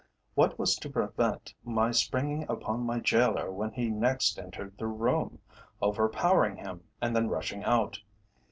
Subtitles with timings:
[0.33, 5.37] What was to prevent my springing upon my gaoler when he next entered the room,
[5.79, 7.99] overpowering him, and then rushing out?